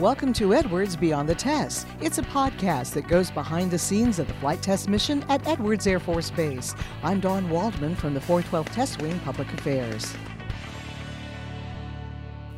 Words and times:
Welcome 0.00 0.32
to 0.32 0.54
Edwards 0.54 0.96
Beyond 0.96 1.28
the 1.28 1.34
Test. 1.34 1.86
It's 2.00 2.16
a 2.16 2.22
podcast 2.22 2.94
that 2.94 3.06
goes 3.06 3.30
behind 3.30 3.70
the 3.70 3.78
scenes 3.78 4.18
of 4.18 4.28
the 4.28 4.32
flight 4.32 4.62
test 4.62 4.88
mission 4.88 5.22
at 5.28 5.46
Edwards 5.46 5.86
Air 5.86 6.00
Force 6.00 6.30
Base. 6.30 6.74
I'm 7.02 7.20
Dawn 7.20 7.50
Waldman 7.50 7.94
from 7.94 8.14
the 8.14 8.20
412 8.22 8.74
Test 8.74 9.02
Wing 9.02 9.20
Public 9.20 9.52
Affairs. 9.52 10.14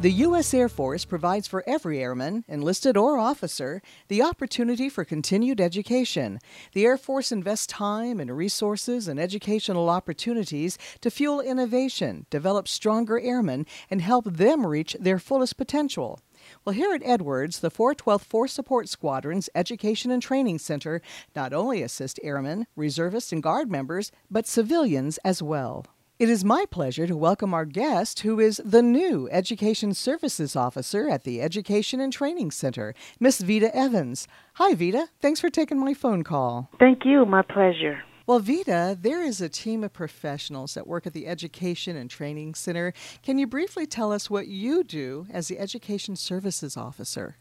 The 0.03 0.25
U.S. 0.27 0.53
Air 0.53 0.69
Force 0.69 1.05
provides 1.05 1.47
for 1.47 1.63
every 1.65 2.01
airman, 2.01 2.45
enlisted 2.49 2.97
or 2.97 3.19
officer, 3.19 3.81
the 4.09 4.21
opportunity 4.21 4.89
for 4.89 5.05
continued 5.05 5.61
education. 5.61 6.41
The 6.73 6.85
Air 6.85 6.97
Force 6.97 7.31
invests 7.31 7.69
time 7.69 8.19
and 8.19 8.37
resources 8.37 9.07
and 9.07 9.21
educational 9.21 9.89
opportunities 9.89 10.77
to 11.03 11.11
fuel 11.13 11.41
innovation, 11.41 12.27
develop 12.31 12.67
stronger 12.67 13.21
airmen, 13.21 13.65
and 13.89 14.03
help 14.03 14.25
them 14.25 14.67
reach 14.67 14.97
their 14.99 15.21
fullest 15.21 15.57
potential. 15.57 16.19
Well, 16.65 16.75
here 16.75 16.93
at 16.93 17.03
Edwards, 17.05 17.61
the 17.61 17.71
412th 17.71 18.23
Force 18.23 18.53
Support 18.53 18.89
Squadron's 18.89 19.51
Education 19.55 20.11
and 20.11 20.21
Training 20.21 20.59
Center 20.59 21.01
not 21.37 21.53
only 21.53 21.81
assist 21.81 22.19
airmen, 22.25 22.67
reservists, 22.75 23.31
and 23.31 23.41
guard 23.41 23.71
members, 23.71 24.11
but 24.29 24.49
civilians 24.49 25.19
as 25.19 25.41
well. 25.41 25.87
It 26.23 26.31
is 26.31 26.45
my 26.45 26.67
pleasure 26.71 27.09
to 27.09 27.17
welcome 27.17 27.53
our 27.53 27.65
guest, 27.65 28.21
who 28.21 28.39
is 28.39 28.63
the 28.65 28.81
new 28.81 29.29
Education 29.33 29.93
Services 29.93 30.55
Officer 30.55 31.09
at 31.09 31.25
the 31.25 31.43
Education 31.43 31.99
and 31.99 32.13
Training 32.13 32.53
Center, 32.53 32.95
Miss 33.19 33.41
Vita 33.41 33.75
Evans. 33.75 34.29
Hi, 34.55 34.73
Vita. 34.75 35.09
Thanks 35.21 35.41
for 35.41 35.51
taking 35.51 35.81
my 35.81 35.95
phone 35.95 36.23
call. 36.23 36.71
Thank 36.79 37.05
you. 37.05 37.27
My 37.27 37.43
pleasure. 37.43 38.05
Well, 38.25 38.39
Vita, 38.39 38.97
there 39.01 39.21
is 39.21 39.41
a 39.41 39.49
team 39.49 39.83
of 39.83 39.93
professionals 39.93 40.75
that 40.75 40.87
work 40.87 41.09
at 41.09 41.13
the 41.13 41.27
Education 41.27 41.97
and 41.97 42.09
Training 42.09 42.55
Center. 42.55 42.93
Can 43.25 43.37
you 43.37 43.49
briefly 43.49 43.85
tell 43.85 44.13
us 44.13 44.31
what 44.31 44.47
you 44.47 44.85
do 44.85 45.27
as 45.29 45.49
the 45.49 45.59
Education 45.59 46.15
Services 46.15 46.77
Officer? 46.77 47.37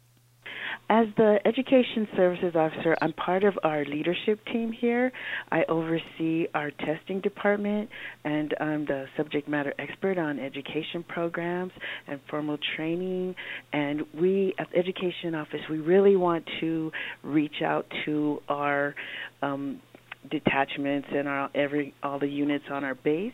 As 0.89 1.07
the 1.15 1.39
Education 1.45 2.07
Services 2.17 2.53
Officer, 2.55 2.97
I'm 3.01 3.13
part 3.13 3.43
of 3.45 3.57
our 3.63 3.85
leadership 3.85 4.43
team 4.51 4.71
here. 4.73 5.11
I 5.51 5.63
oversee 5.69 6.47
our 6.53 6.71
testing 6.71 7.21
department, 7.21 7.89
and 8.25 8.53
I'm 8.59 8.85
the 8.85 9.05
subject 9.15 9.47
matter 9.47 9.73
expert 9.79 10.17
on 10.17 10.37
education 10.37 11.03
programs 11.07 11.71
and 12.07 12.19
formal 12.29 12.57
training. 12.75 13.35
And 13.71 14.01
we, 14.19 14.53
at 14.59 14.69
the 14.71 14.77
Education 14.77 15.33
Office, 15.33 15.61
we 15.69 15.79
really 15.79 16.17
want 16.17 16.45
to 16.59 16.91
reach 17.23 17.61
out 17.65 17.85
to 18.05 18.41
our 18.49 18.93
um, 19.41 19.79
detachments 20.29 21.07
and 21.11 21.27
our 21.27 21.49
every 21.55 21.93
all 22.03 22.19
the 22.19 22.27
units 22.27 22.65
on 22.71 22.83
our 22.83 22.95
base. 22.95 23.33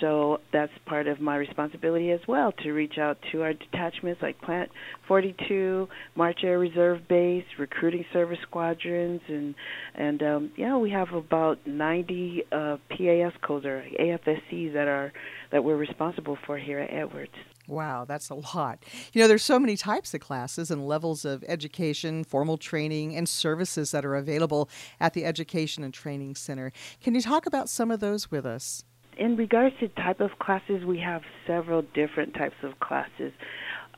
So 0.00 0.38
that's 0.52 0.72
part 0.86 1.06
of 1.06 1.20
my 1.20 1.36
responsibility 1.36 2.10
as 2.10 2.20
well 2.26 2.52
to 2.62 2.72
reach 2.72 2.98
out 2.98 3.18
to 3.32 3.42
our 3.42 3.52
detachments 3.52 4.22
like 4.22 4.40
Plant 4.40 4.70
42, 5.06 5.88
March 6.14 6.40
Air 6.42 6.58
Reserve 6.58 7.06
Base, 7.08 7.44
recruiting 7.58 8.04
service 8.12 8.38
squadrons, 8.42 9.20
and 9.28 9.54
and 9.94 10.22
um, 10.22 10.52
yeah, 10.56 10.76
we 10.76 10.90
have 10.90 11.12
about 11.12 11.58
90 11.66 12.44
uh, 12.50 12.76
PAS 12.88 13.32
codes 13.42 13.66
or 13.66 13.84
AFSCs 13.98 14.72
that 14.72 14.88
are 14.88 15.12
that 15.52 15.62
we're 15.62 15.76
responsible 15.76 16.38
for 16.46 16.58
here 16.58 16.78
at 16.78 16.92
Edwards. 16.92 17.32
Wow, 17.70 18.04
that's 18.04 18.30
a 18.30 18.34
lot. 18.34 18.84
You 19.12 19.22
know, 19.22 19.28
there's 19.28 19.44
so 19.44 19.60
many 19.60 19.76
types 19.76 20.12
of 20.12 20.20
classes 20.20 20.72
and 20.72 20.88
levels 20.88 21.24
of 21.24 21.44
education, 21.46 22.24
formal 22.24 22.58
training, 22.58 23.14
and 23.14 23.28
services 23.28 23.92
that 23.92 24.04
are 24.04 24.16
available 24.16 24.68
at 24.98 25.14
the 25.14 25.24
Education 25.24 25.84
and 25.84 25.94
Training 25.94 26.34
Center. 26.34 26.72
Can 27.00 27.14
you 27.14 27.20
talk 27.20 27.46
about 27.46 27.68
some 27.68 27.92
of 27.92 28.00
those 28.00 28.28
with 28.28 28.44
us? 28.44 28.84
In 29.16 29.36
regards 29.36 29.76
to 29.78 29.88
type 29.88 30.20
of 30.20 30.30
classes, 30.40 30.84
we 30.84 30.98
have 30.98 31.22
several 31.46 31.82
different 31.94 32.34
types 32.34 32.56
of 32.64 32.80
classes. 32.80 33.32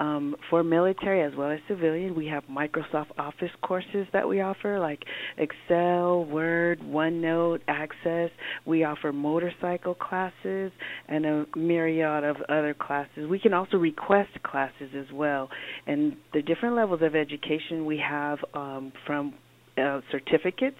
Um, 0.00 0.34
for 0.48 0.64
military 0.64 1.22
as 1.22 1.32
well 1.36 1.50
as 1.50 1.60
civilian, 1.68 2.14
we 2.14 2.26
have 2.26 2.44
Microsoft 2.44 3.10
Office 3.18 3.50
courses 3.62 4.06
that 4.12 4.28
we 4.28 4.40
offer, 4.40 4.78
like 4.78 5.04
Excel, 5.36 6.24
Word, 6.24 6.80
OneNote, 6.80 7.60
Access. 7.68 8.30
We 8.66 8.84
offer 8.84 9.12
motorcycle 9.12 9.94
classes 9.94 10.72
and 11.08 11.26
a 11.26 11.44
myriad 11.54 12.24
of 12.24 12.36
other 12.48 12.74
classes. 12.74 13.28
We 13.28 13.38
can 13.38 13.52
also 13.52 13.76
request 13.76 14.30
classes 14.42 14.90
as 14.96 15.12
well. 15.12 15.48
And 15.86 16.16
the 16.32 16.42
different 16.42 16.74
levels 16.74 17.02
of 17.02 17.14
education 17.14 17.84
we 17.84 17.98
have 17.98 18.38
um, 18.54 18.92
from 19.06 19.34
uh, 19.76 20.00
certificates 20.10 20.76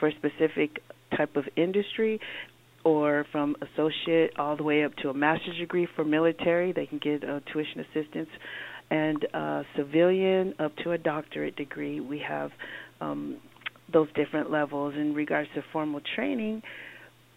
for 0.00 0.08
a 0.08 0.12
specific 0.12 0.80
type 1.16 1.36
of 1.36 1.44
industry 1.56 2.20
or 2.86 3.26
from 3.32 3.56
associate 3.60 4.30
all 4.38 4.56
the 4.56 4.62
way 4.62 4.84
up 4.84 4.94
to 5.02 5.10
a 5.10 5.14
master's 5.14 5.58
degree 5.58 5.88
for 5.96 6.04
military. 6.04 6.72
They 6.72 6.86
can 6.86 6.98
get 6.98 7.28
uh, 7.28 7.40
tuition 7.52 7.80
assistance, 7.80 8.28
and 8.90 9.26
uh, 9.34 9.62
civilian 9.76 10.54
up 10.60 10.72
to 10.84 10.92
a 10.92 10.98
doctorate 10.98 11.56
degree. 11.56 11.98
We 11.98 12.22
have 12.26 12.52
um, 13.00 13.38
those 13.92 14.06
different 14.14 14.52
levels 14.52 14.94
in 14.94 15.14
regards 15.14 15.48
to 15.56 15.62
formal 15.72 16.00
training 16.14 16.62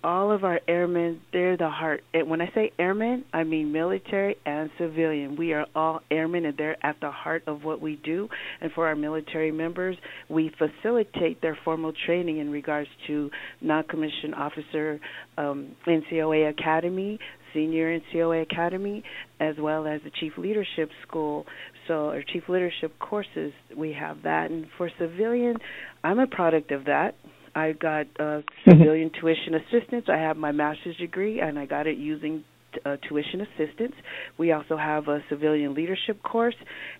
all 0.04 0.32
of 0.32 0.44
our 0.44 0.60
airmen, 0.68 1.20
they're 1.34 1.58
the 1.58 1.70
heart. 1.70 2.02
And 2.14 2.30
when 2.30 2.42
I 2.42 2.50
say 2.56 2.72
airmen, 2.80 3.26
I 3.34 3.44
mean 3.44 3.72
military 3.72 4.38
and 4.46 4.70
civilian. 4.78 5.36
We 5.36 5.54
are 5.54 5.66
all 5.76 6.02
airmen, 6.10 6.46
and 6.46 6.58
they're 6.58 6.84
at 6.86 7.00
the 7.02 7.12
heart 7.12 7.44
of 7.48 7.64
what 7.64 7.82
we 7.82 7.98
do. 7.98 8.30
And 8.62 8.72
for 8.72 8.88
our 8.88 8.96
military 8.96 9.52
members, 9.52 9.98
we 10.30 10.52
facilitate 10.58 11.42
their 11.42 11.58
formal 11.66 11.94
training 12.06 12.40
in 12.40 12.50
regards 12.50 12.90
to 13.08 13.30
non 13.62 13.84
commissioned 13.84 14.36
officer 14.36 15.00
um, 15.38 15.76
NCOA 15.86 16.50
Academy, 16.50 17.20
senior 17.54 18.00
NCOA 18.00 18.44
Academy, 18.44 19.04
as 19.40 19.56
well 19.60 19.86
as 19.86 20.02
the 20.04 20.12
Chief 20.20 20.34
Leadership 20.38 20.90
School. 21.08 21.46
So, 21.88 22.10
our 22.10 22.24
Chief 22.24 22.44
Leadership 22.48 22.98
courses, 23.00 23.52
we 23.76 23.94
have 23.94 24.24
that. 24.24 24.52
And 24.52 24.68
for 24.78 24.90
civilian, 25.00 25.58
I'm 26.04 26.20
a 26.20 26.28
product 26.28 26.72
of 26.72 26.86
that. 26.86 27.16
I 27.56 27.74
got 27.74 28.08
uh, 28.20 28.42
civilian 28.68 29.12
tuition 29.20 29.56
assistance. 29.56 30.06
I 30.08 30.18
have 30.18 30.38
my 30.38 30.52
master's 30.52 30.98
degree, 30.98 31.40
and 31.40 31.58
I 31.58 31.66
got 31.66 31.88
it 31.88 31.98
using 31.98 32.44
uh, 32.86 32.98
tuition 33.08 33.42
assistance. 33.42 33.94
We 34.38 34.52
also 34.52 34.78
have 34.78 35.08
a 35.08 35.20
civilian 35.30 35.74
leadership 35.74 36.22
course, 36.24 36.56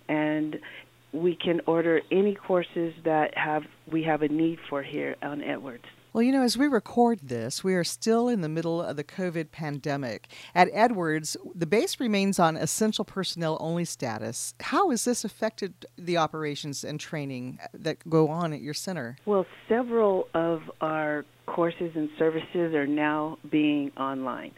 and 0.08 0.58
we 1.14 1.36
can 1.36 1.62
order 1.66 2.02
any 2.12 2.36
courses 2.36 2.94
that 3.06 3.32
have 3.36 3.64
we 3.92 4.04
have 4.04 4.22
a 4.22 4.28
need 4.28 4.60
for 4.70 4.84
here 4.84 5.16
on 5.22 5.42
Edwards. 5.42 5.86
Well, 6.12 6.24
you 6.24 6.32
know, 6.32 6.42
as 6.42 6.58
we 6.58 6.68
record 6.68 7.20
this, 7.22 7.64
we 7.64 7.76
are 7.76 7.84
still 7.84 8.30
in 8.30 8.42
the 8.42 8.50
middle 8.50 8.82
of 8.82 8.96
the 8.96 9.04
COVID 9.04 9.52
pandemic. 9.52 10.28
At 10.56 10.68
Edwards, 10.74 11.38
the 11.54 11.68
base 11.68 12.00
remains 12.00 12.40
on 12.40 12.58
essential 12.58 13.06
personnel 13.06 13.58
only 13.60 13.86
status. 13.86 14.56
How 14.60 14.90
has 14.90 15.06
this 15.06 15.24
affected 15.24 15.86
the 16.00 16.18
operations 16.18 16.84
and 16.84 17.00
training 17.00 17.60
that 17.74 18.10
go 18.10 18.28
on 18.28 18.54
at 18.54 18.62
your 18.62 18.74
center? 18.74 19.18
Well, 19.28 19.46
several 19.68 20.28
of 20.34 20.62
our 20.82 21.26
courses 21.46 21.92
and 21.94 22.10
services 22.18 22.74
are 22.74 22.88
now 22.88 23.38
being 23.52 23.92
online. 23.96 24.52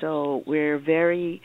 So 0.00 0.42
we're 0.44 0.78
very 0.78 1.40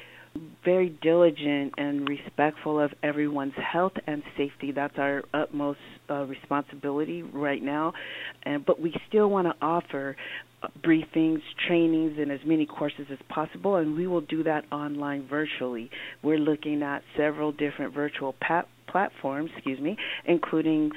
very 0.63 0.89
diligent 1.01 1.73
and 1.77 2.07
respectful 2.07 2.79
of 2.79 2.91
everyone's 3.03 3.53
health 3.55 3.93
and 4.07 4.23
safety. 4.37 4.71
That's 4.71 4.97
our 4.97 5.23
utmost 5.33 5.79
uh, 6.09 6.25
responsibility 6.25 7.21
right 7.23 7.61
now. 7.61 7.93
And 8.43 8.65
but 8.65 8.79
we 8.79 8.93
still 9.07 9.29
want 9.29 9.47
to 9.47 9.53
offer 9.65 10.15
uh, 10.63 10.67
briefings, 10.83 11.41
trainings, 11.67 12.17
and 12.19 12.31
as 12.31 12.39
many 12.45 12.65
courses 12.65 13.05
as 13.11 13.19
possible, 13.29 13.75
and 13.75 13.95
we 13.95 14.07
will 14.07 14.21
do 14.21 14.43
that 14.43 14.65
online 14.71 15.27
virtually. 15.27 15.89
We're 16.23 16.39
looking 16.39 16.81
at 16.83 17.03
several 17.15 17.51
different 17.51 17.93
virtual 17.93 18.33
pa- 18.41 18.65
platforms, 18.87 19.51
excuse 19.55 19.79
me, 19.79 19.97
including 20.25 20.91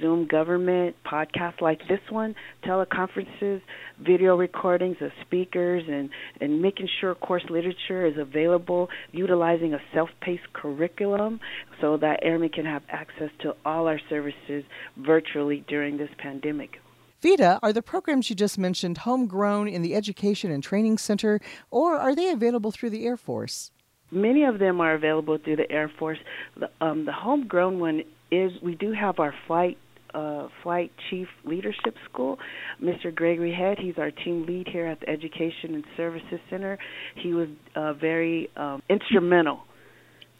Zoom 0.00 0.26
government, 0.26 0.96
podcasts 1.04 1.60
like 1.60 1.80
this 1.88 2.00
one, 2.10 2.34
teleconferences, 2.64 3.60
video 4.00 4.36
recordings 4.36 4.96
of 5.00 5.10
speakers, 5.22 5.82
and, 5.88 6.10
and 6.40 6.62
making 6.62 6.88
sure 7.00 7.14
course 7.14 7.44
literature 7.50 8.06
is 8.06 8.16
available, 8.18 8.88
utilizing 9.12 9.74
a 9.74 9.80
self 9.92 10.10
paced 10.20 10.52
curriculum 10.52 11.40
so 11.80 11.96
that 11.96 12.20
airmen 12.22 12.50
can 12.50 12.64
have 12.64 12.82
access 12.88 13.30
to 13.40 13.54
all 13.64 13.86
our 13.86 14.00
services 14.08 14.64
virtually 14.96 15.64
during 15.68 15.96
this 15.96 16.10
pandemic. 16.18 16.78
Vita, 17.22 17.58
are 17.62 17.72
the 17.72 17.82
programs 17.82 18.30
you 18.30 18.36
just 18.36 18.56
mentioned 18.56 18.98
homegrown 18.98 19.68
in 19.68 19.82
the 19.82 19.94
Education 19.94 20.50
and 20.50 20.62
Training 20.62 20.96
Center, 20.96 21.38
or 21.70 21.96
are 21.96 22.14
they 22.14 22.30
available 22.30 22.70
through 22.70 22.88
the 22.88 23.04
Air 23.04 23.18
Force? 23.18 23.70
Many 24.10 24.44
of 24.44 24.58
them 24.58 24.80
are 24.80 24.94
available 24.94 25.38
through 25.42 25.56
the 25.56 25.70
Air 25.70 25.90
Force. 25.98 26.18
The, 26.58 26.70
um, 26.80 27.04
the 27.04 27.12
homegrown 27.12 27.78
one 27.78 28.02
is 28.30 28.52
we 28.62 28.74
do 28.74 28.92
have 28.92 29.18
our 29.18 29.34
flight 29.46 29.78
uh, 30.14 30.48
flight 30.64 30.90
chief 31.08 31.28
leadership 31.44 31.94
school. 32.10 32.38
Mr. 32.82 33.14
Gregory 33.14 33.54
Head, 33.54 33.78
he's 33.78 33.94
our 33.96 34.10
team 34.10 34.44
lead 34.44 34.66
here 34.66 34.86
at 34.86 34.98
the 34.98 35.08
Education 35.08 35.74
and 35.74 35.84
Services 35.96 36.40
Center. 36.48 36.78
He 37.14 37.32
was 37.32 37.48
uh, 37.76 37.92
very 37.92 38.50
um, 38.56 38.82
instrumental 38.88 39.60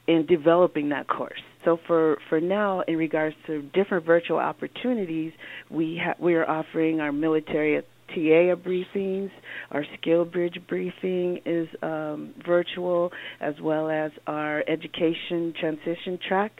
in 0.08 0.26
developing 0.26 0.88
that 0.88 1.06
course. 1.06 1.40
So 1.64 1.78
for 1.86 2.16
for 2.28 2.40
now, 2.40 2.80
in 2.80 2.96
regards 2.96 3.36
to 3.46 3.62
different 3.62 4.04
virtual 4.06 4.38
opportunities, 4.38 5.32
we 5.70 6.00
ha- 6.02 6.16
we 6.18 6.34
are 6.34 6.48
offering 6.48 7.00
our 7.00 7.12
military 7.12 7.82
TA 8.14 8.54
briefings. 8.56 9.30
Our 9.70 9.84
skill 9.98 10.24
bridge 10.24 10.58
briefing 10.68 11.40
is 11.46 11.68
um, 11.82 12.34
virtual, 12.46 13.10
as 13.40 13.54
well 13.62 13.90
as 13.90 14.10
our 14.26 14.62
education 14.68 15.54
transition 15.58 16.18
track 16.28 16.52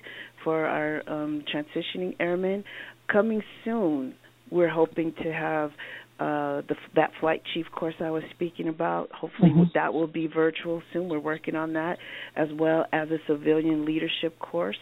for 0.44 0.66
our 0.66 1.02
um, 1.08 1.44
transitioning 1.52 2.16
airmen. 2.20 2.64
Coming 3.10 3.42
soon, 3.64 4.14
we're 4.50 4.68
hoping 4.68 5.12
to 5.22 5.32
have 5.32 5.70
uh, 6.20 6.60
the, 6.68 6.76
that 6.96 7.10
flight 7.18 7.42
chief 7.54 7.66
course 7.74 7.94
I 7.98 8.10
was 8.10 8.22
speaking 8.34 8.68
about. 8.68 9.10
Hopefully, 9.12 9.50
mm-hmm. 9.50 9.62
that 9.74 9.94
will 9.94 10.06
be 10.06 10.26
virtual 10.26 10.82
soon. 10.92 11.08
We're 11.08 11.18
working 11.18 11.54
on 11.54 11.72
that, 11.72 11.96
as 12.36 12.48
well 12.52 12.84
as 12.92 13.08
a 13.10 13.16
civilian 13.26 13.86
leadership 13.86 14.38
course. 14.38 14.76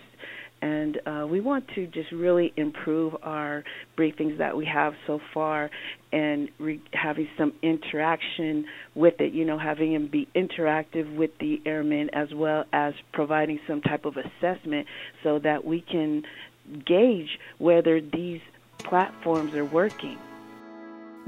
And 0.60 1.00
uh, 1.06 1.26
we 1.30 1.40
want 1.40 1.68
to 1.74 1.86
just 1.86 2.10
really 2.10 2.52
improve 2.56 3.14
our 3.22 3.64
briefings 3.96 4.38
that 4.38 4.56
we 4.56 4.66
have 4.66 4.94
so 5.06 5.20
far 5.32 5.70
and 6.12 6.48
re- 6.58 6.82
having 6.92 7.28
some 7.38 7.52
interaction 7.62 8.64
with 8.94 9.20
it, 9.20 9.32
you 9.32 9.44
know, 9.44 9.58
having 9.58 9.92
them 9.92 10.08
be 10.08 10.28
interactive 10.34 11.16
with 11.16 11.30
the 11.38 11.60
airmen 11.64 12.10
as 12.12 12.32
well 12.34 12.64
as 12.72 12.94
providing 13.12 13.60
some 13.66 13.80
type 13.80 14.04
of 14.04 14.16
assessment 14.16 14.86
so 15.22 15.38
that 15.38 15.64
we 15.64 15.80
can 15.80 16.24
gauge 16.84 17.38
whether 17.58 18.00
these 18.00 18.40
platforms 18.78 19.54
are 19.54 19.64
working. 19.64 20.18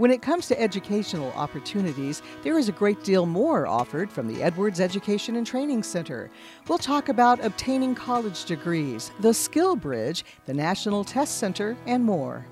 When 0.00 0.10
it 0.10 0.22
comes 0.22 0.48
to 0.48 0.58
educational 0.58 1.30
opportunities, 1.32 2.22
there 2.42 2.56
is 2.56 2.70
a 2.70 2.72
great 2.72 3.04
deal 3.04 3.26
more 3.26 3.66
offered 3.66 4.10
from 4.10 4.28
the 4.28 4.42
Edwards 4.42 4.80
Education 4.80 5.36
and 5.36 5.46
Training 5.46 5.82
Center. 5.82 6.30
We'll 6.68 6.78
talk 6.78 7.10
about 7.10 7.44
obtaining 7.44 7.94
college 7.94 8.46
degrees, 8.46 9.12
the 9.20 9.34
Skill 9.34 9.76
Bridge, 9.76 10.24
the 10.46 10.54
National 10.54 11.04
Test 11.04 11.36
Center, 11.36 11.76
and 11.84 12.02
more. 12.02 12.46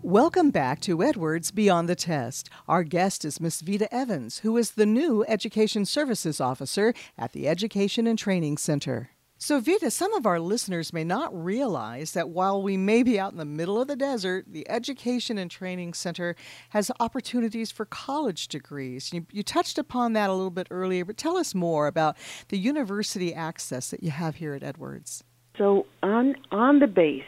Welcome 0.00 0.48
back 0.48 0.80
to 0.80 1.02
Edwards 1.02 1.50
Beyond 1.50 1.90
the 1.90 1.94
Test. 1.94 2.48
Our 2.66 2.82
guest 2.82 3.26
is 3.26 3.38
Miss 3.38 3.60
Vita 3.60 3.94
Evans, 3.94 4.38
who 4.38 4.56
is 4.56 4.70
the 4.70 4.86
new 4.86 5.26
Education 5.28 5.84
Services 5.84 6.40
Officer 6.40 6.94
at 7.18 7.32
the 7.32 7.48
Education 7.48 8.06
and 8.06 8.18
Training 8.18 8.56
Center. 8.56 9.10
So, 9.42 9.58
Vita, 9.58 9.90
some 9.90 10.14
of 10.14 10.24
our 10.24 10.38
listeners 10.38 10.92
may 10.92 11.02
not 11.02 11.34
realize 11.34 12.12
that 12.12 12.28
while 12.28 12.62
we 12.62 12.76
may 12.76 13.02
be 13.02 13.18
out 13.18 13.32
in 13.32 13.38
the 13.38 13.44
middle 13.44 13.82
of 13.82 13.88
the 13.88 13.96
desert, 13.96 14.44
the 14.46 14.64
Education 14.70 15.36
and 15.36 15.50
Training 15.50 15.94
Center 15.94 16.36
has 16.68 16.92
opportunities 17.00 17.72
for 17.72 17.84
college 17.84 18.46
degrees. 18.46 19.12
You, 19.12 19.26
you, 19.32 19.42
touched 19.42 19.78
upon 19.78 20.12
that 20.12 20.30
a 20.30 20.32
little 20.32 20.50
bit 20.50 20.68
earlier, 20.70 21.04
but 21.04 21.16
tell 21.16 21.36
us 21.36 21.56
more 21.56 21.88
about 21.88 22.16
the 22.50 22.56
university 22.56 23.34
access 23.34 23.90
that 23.90 24.04
you 24.04 24.12
have 24.12 24.36
here 24.36 24.54
at 24.54 24.62
Edwards. 24.62 25.24
So, 25.58 25.86
on, 26.04 26.36
on 26.52 26.78
the 26.78 26.86
base, 26.86 27.24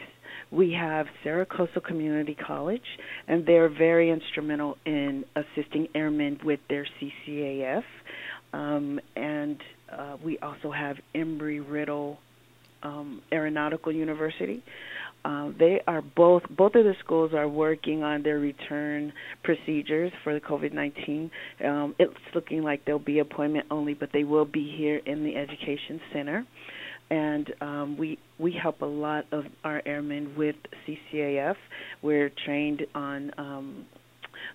we 0.51 0.71
have 0.71 1.07
Coso 1.25 1.83
Community 1.83 2.33
College, 2.33 2.97
and 3.27 3.45
they're 3.45 3.67
very 3.67 4.09
instrumental 4.09 4.77
in 4.85 5.25
assisting 5.35 5.89
airmen 5.93 6.39
with 6.45 6.61
their 6.69 6.87
CCAF. 6.97 7.83
Um, 8.53 9.01
and 9.17 9.54
we 10.35 10.39
also 10.47 10.71
have 10.71 10.97
Embry 11.13 11.63
Riddle 11.65 12.19
um, 12.83 13.21
Aeronautical 13.31 13.91
University. 13.91 14.63
Uh, 15.23 15.51
they 15.57 15.81
are 15.87 16.01
both 16.01 16.43
both 16.49 16.75
of 16.75 16.83
the 16.83 16.93
schools 17.03 17.33
are 17.33 17.47
working 17.47 18.03
on 18.03 18.21
their 18.21 18.37
return 18.37 19.11
procedures 19.43 20.11
for 20.23 20.33
the 20.33 20.41
COVID-19. 20.41 21.31
Um, 21.63 21.95
it's 21.97 22.13
looking 22.35 22.61
like 22.61 22.85
they'll 22.85 22.99
be 22.99 23.19
appointment 23.19 23.65
only, 23.71 23.93
but 23.95 24.09
they 24.13 24.23
will 24.23 24.45
be 24.45 24.71
here 24.77 25.01
in 25.05 25.23
the 25.23 25.35
education 25.35 25.99
center. 26.13 26.45
And 27.09 27.53
um, 27.61 27.97
we 27.97 28.19
we 28.37 28.51
help 28.51 28.81
a 28.81 28.85
lot 28.85 29.25
of 29.31 29.45
our 29.63 29.81
airmen 29.85 30.35
with 30.37 30.57
CCAF. 30.85 31.55
We're 32.01 32.29
trained 32.45 32.85
on 32.93 33.31
um, 33.37 33.85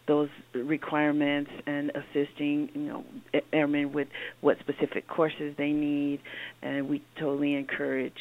those 0.07 0.29
requirements 0.55 1.51
and 1.67 1.91
assisting 1.91 2.71
you 2.75 2.83
know 2.83 3.05
airmen 3.53 3.93
with 3.93 4.09
what 4.41 4.59
specific 4.61 5.09
courses 5.09 5.55
they 5.57 5.71
need 5.71 6.21
and 6.63 6.89
we 6.89 7.03
totally 7.19 7.55
encourage 7.55 8.13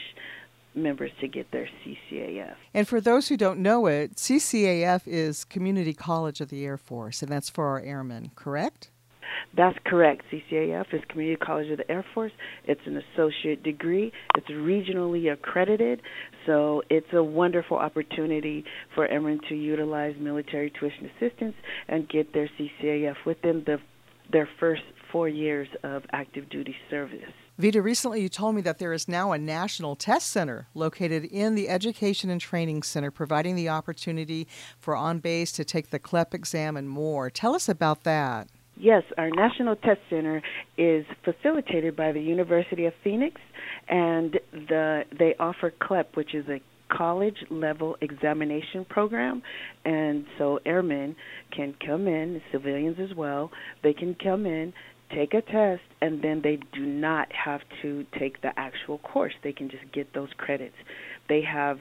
members 0.75 1.11
to 1.19 1.27
get 1.27 1.51
their 1.51 1.67
CCAF. 1.83 2.55
And 2.73 2.87
for 2.87 3.01
those 3.01 3.27
who 3.27 3.37
don't 3.37 3.59
know 3.59 3.87
it, 3.87 4.15
CCAF 4.15 5.01
is 5.07 5.43
Community 5.43 5.93
College 5.93 6.41
of 6.41 6.49
the 6.49 6.65
Air 6.65 6.77
Force 6.77 7.21
and 7.21 7.31
that's 7.31 7.49
for 7.49 7.67
our 7.67 7.81
airmen, 7.81 8.31
correct? 8.35 8.89
That's 9.55 9.77
correct. 9.85 10.23
CCAF 10.31 10.93
is 10.93 11.01
Community 11.09 11.37
College 11.37 11.69
of 11.71 11.77
the 11.77 11.91
Air 11.91 12.05
Force. 12.13 12.31
It's 12.65 12.81
an 12.85 13.01
associate 13.13 13.63
degree. 13.63 14.11
It's 14.35 14.47
regionally 14.49 15.31
accredited, 15.31 16.01
so 16.45 16.81
it's 16.89 17.11
a 17.13 17.23
wonderful 17.23 17.77
opportunity 17.77 18.63
for 18.95 19.07
airmen 19.07 19.39
to 19.49 19.55
utilize 19.55 20.15
military 20.19 20.71
tuition 20.71 21.09
assistance 21.15 21.55
and 21.87 22.07
get 22.09 22.33
their 22.33 22.49
CCAF 22.57 23.15
within 23.25 23.63
the 23.65 23.79
their 24.31 24.47
first 24.59 24.83
four 25.11 25.27
years 25.27 25.67
of 25.83 26.03
active 26.11 26.49
duty 26.49 26.75
service. 26.89 27.31
Vita, 27.57 27.81
recently 27.81 28.21
you 28.21 28.29
told 28.29 28.55
me 28.55 28.61
that 28.61 28.77
there 28.77 28.93
is 28.93 29.07
now 29.07 29.31
a 29.31 29.37
national 29.37 29.95
test 29.95 30.29
center 30.29 30.67
located 30.73 31.25
in 31.25 31.55
the 31.55 31.67
Education 31.67 32.29
and 32.29 32.39
Training 32.39 32.83
Center, 32.83 33.11
providing 33.11 33.55
the 33.55 33.69
opportunity 33.69 34.47
for 34.79 34.95
on 34.95 35.19
base 35.19 35.51
to 35.53 35.65
take 35.65 35.89
the 35.89 35.99
CLEP 35.99 36.33
exam 36.33 36.77
and 36.77 36.87
more. 36.87 37.29
Tell 37.29 37.55
us 37.55 37.67
about 37.67 38.03
that. 38.03 38.47
Yes, 38.79 39.03
our 39.17 39.29
National 39.29 39.75
Test 39.75 39.99
Center 40.09 40.41
is 40.77 41.05
facilitated 41.25 41.97
by 41.97 42.13
the 42.13 42.21
University 42.21 42.85
of 42.85 42.93
Phoenix, 43.03 43.41
and 43.89 44.39
the 44.53 45.03
they 45.17 45.35
offer 45.37 45.73
CLEP, 45.81 46.15
which 46.15 46.33
is 46.33 46.45
a 46.47 46.61
college 46.95 47.35
level 47.51 47.97
examination 48.01 48.85
program. 48.89 49.41
And 49.85 50.25
so 50.37 50.59
airmen 50.65 51.15
can 51.55 51.75
come 51.85 52.07
in 52.07 52.41
civilians 52.51 52.97
as 52.99 53.15
well 53.15 53.51
they 53.83 53.93
can 53.93 54.15
come 54.15 54.45
in 54.45 54.73
take 55.13 55.33
a 55.33 55.41
test 55.41 55.81
and 56.01 56.23
then 56.23 56.41
they 56.43 56.57
do 56.73 56.85
not 56.85 57.27
have 57.31 57.61
to 57.81 58.05
take 58.19 58.41
the 58.41 58.51
actual 58.57 58.99
course. 58.99 59.33
They 59.43 59.53
can 59.53 59.69
just 59.69 59.91
get 59.93 60.13
those 60.13 60.29
credits. 60.37 60.75
They 61.27 61.41
have 61.41 61.77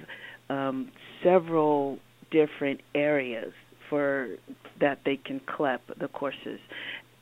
um, 0.49 0.91
several 1.23 1.99
different 2.31 2.81
areas 2.95 3.53
for 3.89 4.37
that 4.81 5.01
they 5.05 5.17
can 5.17 5.41
CLEP 5.41 5.83
the 5.99 6.09
courses. 6.09 6.61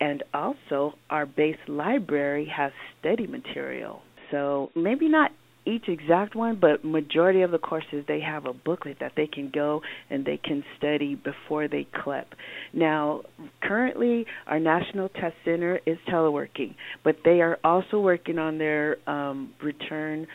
And 0.01 0.23
also, 0.35 0.95
our 1.09 1.25
base 1.25 1.57
library 1.69 2.51
has 2.55 2.73
study 3.01 3.27
material. 3.27 4.03
So 4.31 4.71
maybe 4.75 5.09
not 5.09 5.31
each 5.67 5.89
exact 5.89 6.35
one, 6.35 6.59
but 6.61 6.85
majority 6.85 7.43
of 7.43 7.51
the 7.51 7.59
courses 7.59 8.05
they 8.07 8.21
have 8.21 8.47
a 8.47 8.53
booklet 8.53 8.99
that 9.01 9.13
they 9.17 9.27
can 9.27 9.51
go 9.53 9.83
and 10.09 10.25
they 10.25 10.37
can 10.37 10.65
study 10.79 11.17
before 11.17 11.69
they 11.69 11.87
CLEP. 12.03 12.29
Now, 12.73 13.23
currently 13.63 14.27
our 14.47 14.61
National 14.61 15.09
Test 15.09 15.35
Center 15.45 15.81
is 15.85 15.99
teleworking, 16.09 16.75
but 17.03 17.17
they 17.25 17.41
are 17.41 17.59
also 17.65 17.99
working 17.99 18.39
on 18.39 18.59
their 18.59 18.99
um, 19.09 19.53
return 19.63 20.27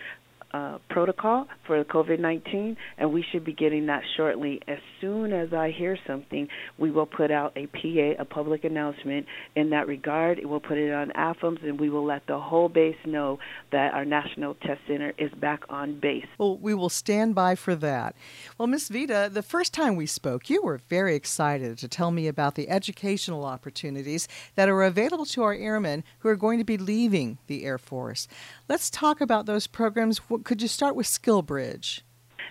uh, 0.54 0.78
protocol 0.90 1.48
for 1.66 1.84
COVID 1.84 2.20
19, 2.20 2.78
and 2.98 3.14
we 3.14 3.24
should 3.32 3.44
be 3.44 3.54
getting 3.54 3.86
that 3.88 4.04
shortly. 4.18 4.62
As 4.68 4.80
soon 5.00 5.34
as 5.34 5.54
I 5.54 5.72
hear 5.72 5.98
something, 6.06 6.48
we 6.78 6.92
will 6.92 7.06
put 7.06 7.32
out 7.32 7.54
a 7.56 7.68
PA, 7.68 8.22
a 8.22 8.26
public 8.26 8.64
announcement 8.64 9.26
in 9.56 9.70
that 9.72 9.88
regard. 9.88 10.40
We'll 10.44 10.60
put 10.60 10.78
it 10.78 10.92
on 10.92 11.10
AFMS, 11.10 11.64
and 11.64 11.80
we 11.80 11.90
will 11.90 12.06
let 12.06 12.28
the 12.28 12.40
whole 12.40 12.70
base 12.70 12.98
know 13.06 13.40
that 13.72 13.94
our 13.94 14.06
National 14.06 14.56
Test 14.56 14.82
Center 14.88 15.14
is 15.18 15.32
back 15.34 15.62
on 15.70 16.00
base. 16.00 16.26
Well, 16.38 16.58
we 16.58 16.74
will 16.74 16.90
stand 16.90 17.36
by 17.36 17.56
for 17.56 17.76
that. 17.76 18.16
Well, 18.58 18.68
Ms. 18.68 18.90
Vita, 18.90 19.30
the 19.32 19.44
first 19.44 19.74
time 19.74 19.96
we 19.96 20.06
spoke, 20.06 20.50
you 20.50 20.62
were 20.62 20.82
very 20.90 21.16
excited 21.16 21.78
to 21.78 21.88
tell 21.88 22.12
me 22.12 22.28
about 22.28 22.56
the 22.56 22.70
educational 22.70 23.46
opportunities 23.46 24.28
that 24.56 24.70
are 24.70 24.84
available 24.84 25.26
to 25.28 25.44
our 25.44 25.54
airmen 25.54 26.04
who 26.20 26.30
are 26.30 26.36
going 26.36 26.60
to 26.60 26.66
be 26.66 26.78
leaving 26.78 27.38
the 27.48 27.64
Air 27.64 27.78
Force. 27.78 28.28
Let's 28.68 28.90
talk 28.90 29.22
about 29.22 29.46
those 29.46 29.68
programs. 29.68 30.20
Could 30.44 30.62
you 30.62 30.68
start 30.68 30.96
with 30.96 31.06
SkillBridge? 31.08 32.02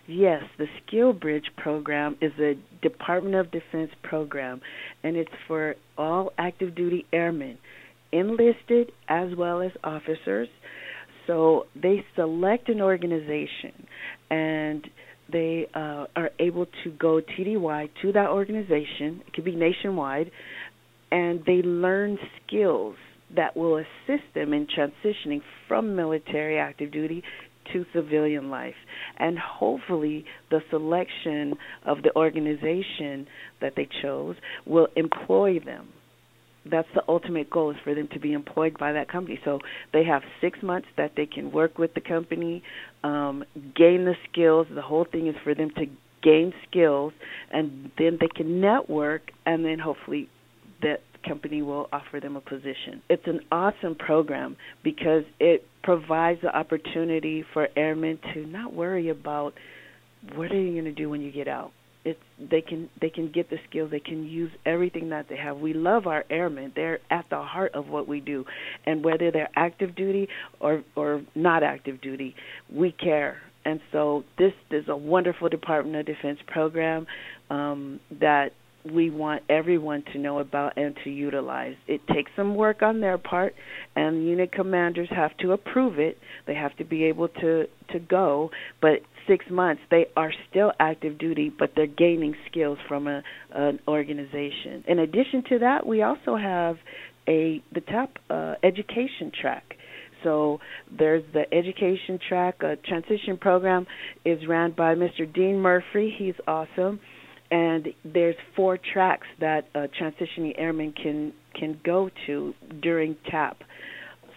Yes, 0.06 0.42
the 0.59 0.66
SkillBridge 0.80 1.56
program 1.56 2.16
is 2.20 2.32
a 2.38 2.54
Department 2.82 3.35
of 3.35 3.50
Defense 3.50 3.90
program, 4.02 4.61
and 5.02 5.16
it's 5.16 5.30
for 5.47 5.75
all 5.99 6.32
active 6.38 6.75
duty 6.75 7.06
airmen, 7.12 7.59
enlisted 8.12 8.92
as 9.09 9.35
well 9.37 9.61
as 9.61 9.73
officers. 9.82 10.49
So 11.26 11.66
they 11.80 12.04
select 12.16 12.68
an 12.68 12.80
organization 12.80 13.87
and 14.30 14.88
they 15.32 15.68
uh, 15.75 16.06
are 16.16 16.30
able 16.38 16.66
to 16.85 16.90
go 16.90 17.20
TDY 17.20 17.88
to 18.02 18.12
that 18.12 18.30
organization. 18.30 19.23
It 19.26 19.32
could 19.32 19.44
be 19.44 19.54
nationwide, 19.54 20.30
and 21.12 21.44
they 21.47 21.62
learn 21.62 22.18
skills 22.47 22.97
that 23.37 23.56
will 23.56 23.76
assist 23.76 24.25
them 24.35 24.52
in 24.52 24.66
transitioning 24.66 25.40
from 25.68 25.94
military 25.94 26.59
active 26.59 26.90
duty 26.90 27.23
to 27.73 27.85
civilian 27.93 28.50
life. 28.50 28.75
And 29.19 29.39
hopefully, 29.39 30.25
the 30.50 30.61
selection 30.71 31.55
of 31.87 32.03
the 32.03 32.15
organization 32.17 33.27
that 33.61 33.75
they 33.77 33.89
chose 34.03 34.37
will 34.67 34.89
employ 34.97 35.59
them. 35.61 35.89
That's 36.71 36.89
the 36.95 37.03
ultimate 37.09 37.49
goal 37.49 37.71
is 37.71 37.77
for 37.83 37.95
them 37.95 38.09
to 38.12 38.21
be 38.21 38.33
employed 38.33 38.77
by 38.79 38.93
that 38.93 39.09
company. 39.11 39.41
So 39.45 39.61
they 39.93 40.05
have 40.05 40.23
six 40.41 40.59
months 40.62 40.89
that 40.97 41.12
they 41.17 41.27
can 41.27 41.53
work 41.53 41.79
with 41.79 41.95
the 41.95 42.03
company, 42.03 42.62
um, 43.03 43.45
gain 43.75 44.05
the 44.05 44.15
skills. 44.31 44.67
The 44.73 44.83
whole 44.83 45.07
thing 45.11 45.27
is 45.27 45.35
for 45.43 45.55
them 45.55 45.71
to 45.77 45.87
gain 46.23 46.53
skills, 46.69 47.15
and 47.50 47.91
then 47.99 48.19
they 48.21 48.29
can 48.29 48.61
network, 48.61 49.31
and 49.47 49.65
then 49.65 49.79
hopefully 49.79 50.29
that 50.83 51.00
company 51.27 51.62
will 51.62 51.89
offer 51.93 52.21
them 52.21 52.37
a 52.37 52.41
position. 52.41 53.03
It's 53.09 53.27
an 53.27 53.41
awesome 53.50 53.95
program 53.95 54.57
because 54.83 55.25
it 55.39 55.67
provides 55.83 56.41
the 56.43 56.55
opportunity 56.57 57.45
for 57.53 57.69
airmen 57.77 58.19
to 58.35 58.47
not 58.47 58.73
worry 58.73 59.09
about 59.09 59.55
what 60.35 60.50
are 60.53 60.61
you 60.61 60.73
going 60.73 60.85
to 60.85 60.93
do 60.93 61.09
when 61.09 61.21
you 61.21 61.33
get 61.33 61.49
out. 61.49 61.73
It's 62.03 62.21
they 62.39 62.62
can 62.62 62.89
they 62.99 63.11
can 63.11 63.31
get 63.31 63.50
the 63.50 63.59
skills. 63.69 63.91
They 63.91 64.00
can 64.00 64.25
use 64.25 64.50
everything 64.65 65.11
that 65.11 65.27
they 65.29 65.37
have. 65.37 65.59
We 65.59 65.75
love 65.75 66.07
our 66.07 66.25
airmen. 66.31 66.73
They're 66.75 67.00
at 67.11 67.27
the 67.29 67.43
heart 67.43 67.75
of 67.75 67.89
what 67.89 68.09
we 68.09 68.21
do, 68.21 68.47
and 68.87 69.05
whether 69.05 69.31
they're 69.31 69.50
active 69.55 69.95
duty 69.95 70.27
or 70.61 70.83
or 70.97 71.23
not 71.35 71.62
active 71.62 72.00
duty, 72.00 72.35
we 72.73 72.93
care 72.93 73.43
and 73.65 73.81
so 73.93 74.25
this 74.39 74.53
is 74.71 74.85
a 74.89 74.97
wonderful 74.97 75.49
Department 75.49 75.97
of 75.97 76.07
Defense 76.07 76.39
program 76.47 77.07
um, 77.50 78.00
that 78.21 78.53
we 78.84 79.10
want 79.10 79.42
everyone 79.49 80.04
to 80.12 80.18
know 80.18 80.38
about 80.38 80.76
and 80.76 80.96
to 81.04 81.10
utilize. 81.10 81.75
It 81.87 82.00
takes 82.08 82.30
some 82.37 82.54
work 82.54 82.82
on 82.82 83.00
their 83.00 83.18
part, 83.18 83.54
and 83.96 84.26
unit 84.26 84.52
commanders 84.52 85.08
have 85.10 85.37
to 85.38 85.52
approve 85.52 85.99
it. 85.99 86.18
They 86.46 86.54
have 86.54 86.76
to 86.78 86.84
be 86.84 87.04
able 87.04 87.28
to 87.28 87.64
to 87.90 87.99
go, 87.99 88.50
but 88.80 89.00
six 89.26 89.44
months 89.50 89.82
they 89.90 90.06
are 90.16 90.32
still 90.49 90.72
active 90.80 91.18
duty, 91.18 91.50
but 91.56 91.72
they're 91.76 91.87
gaining 91.87 92.34
skills 92.50 92.78
from 92.88 93.06
a 93.06 93.22
an 93.52 93.80
organization. 93.87 94.84
In 94.87 94.99
addition 94.99 95.44
to 95.50 95.58
that, 95.60 95.87
we 95.87 96.02
also 96.02 96.37
have 96.37 96.76
a 97.28 97.62
the 97.72 97.80
TAP 97.80 98.18
uh, 98.30 98.54
education 98.62 99.30
track 99.38 99.76
so 100.22 100.60
there's 100.96 101.25
the 101.32 101.52
education 101.54 102.18
track, 102.28 102.62
a 102.62 102.76
transition 102.76 103.37
program 103.38 103.87
is 104.25 104.46
ran 104.46 104.72
by 104.72 104.94
Mr. 104.94 105.32
Dean 105.32 105.56
Murphy. 105.56 106.14
He's 106.16 106.34
awesome. 106.46 107.00
And 107.50 107.88
there's 108.04 108.37
four 108.54 108.78
tracks 108.92 109.26
that 109.40 109.69
a 109.75 109.88
transitioning 109.88 110.54
airman 110.57 110.92
can 110.92 111.33
can 111.54 111.80
go 111.85 112.11
to 112.26 112.54
during 112.80 113.16
TAP. 113.30 113.62